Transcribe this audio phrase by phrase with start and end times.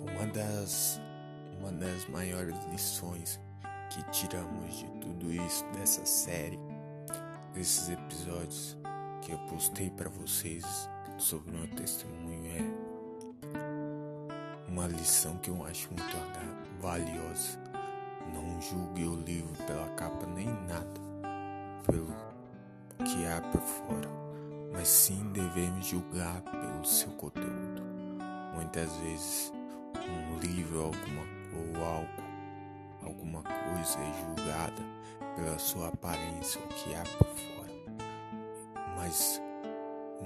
[0.00, 1.00] Uma das,
[1.58, 3.40] uma das maiores lições
[3.90, 6.58] que tiramos de tudo isso, dessa série,
[7.54, 8.76] desses episódios
[9.22, 10.64] que eu postei para vocês
[11.16, 12.88] sobre o meu testemunho, é
[14.68, 16.16] uma lição que eu acho muito
[16.80, 17.58] valiosa.
[18.32, 21.00] Não julgue o livro pela capa nem nada,
[21.86, 22.14] pelo
[23.04, 24.08] que há por fora,
[24.72, 27.82] mas sim devemos julgar pelo seu conteúdo.
[28.54, 29.52] Muitas vezes
[30.10, 31.22] um livro alguma,
[31.52, 32.22] ou algo,
[33.02, 34.82] alguma coisa é julgada
[35.36, 37.72] pela sua aparência, o que há por fora.
[38.96, 39.40] Mas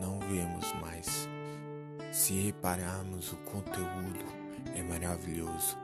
[0.00, 1.28] não vemos mais.
[2.12, 4.24] Se repararmos o conteúdo
[4.74, 5.76] é maravilhoso.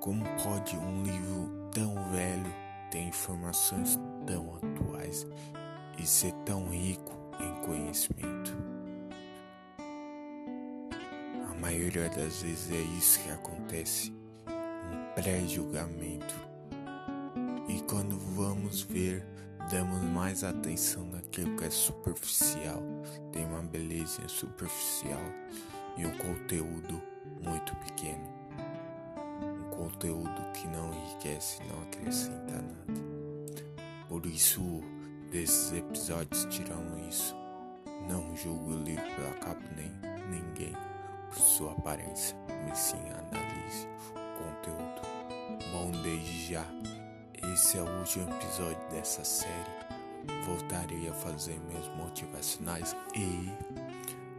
[0.00, 2.54] Como pode um livro tão velho
[2.90, 5.26] ter informações tão atuais
[5.98, 8.77] e ser tão rico em conhecimento?
[11.58, 14.12] Maioria das vezes é isso que acontece,
[14.46, 16.34] um pré-julgamento.
[17.68, 19.26] E quando vamos ver,
[19.70, 22.82] damos mais atenção naquilo que é superficial,
[23.32, 25.20] tem uma beleza superficial
[25.96, 27.02] e um conteúdo
[27.42, 28.38] muito pequeno.
[29.42, 33.08] Um conteúdo que não enriquece, não acrescenta nada.
[34.08, 34.62] Por isso,
[35.30, 37.36] desses episódios tiramos isso.
[38.08, 40.07] Não julgo o livro pela capa nem
[41.58, 42.36] sua aparência,
[42.68, 45.02] mas sim analise o conteúdo.
[45.72, 46.64] Bom, desde já,
[47.52, 49.88] esse é o último episódio dessa série.
[50.44, 53.50] Voltarei a fazer meus motivacionais e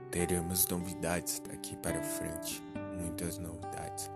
[0.10, 2.64] teremos novidades daqui para frente,
[2.98, 4.10] muitas novidades.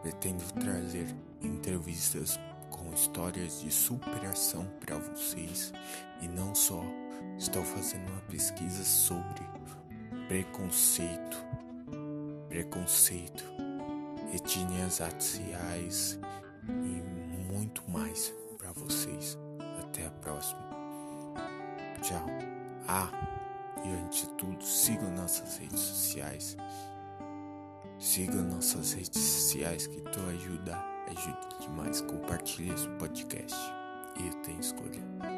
[0.00, 5.74] Pretendo trazer entrevistas com histórias de superação para vocês
[6.22, 6.82] e não só.
[7.36, 9.44] Estou fazendo uma pesquisa sobre
[10.26, 11.50] preconceito
[12.50, 13.44] preconceito,
[14.34, 16.18] etnias raciais
[16.68, 19.38] e muito mais para vocês.
[19.78, 20.68] Até a próxima.
[22.02, 22.26] Tchau.
[22.88, 23.08] Ah,
[23.84, 26.56] e antes de tudo, sigam nossas redes sociais.
[28.00, 32.00] Sigam nossas redes sociais que tu ajuda, ajuda demais.
[32.00, 33.56] Compartilhe esse podcast.
[34.18, 35.29] Eu tenho escolha.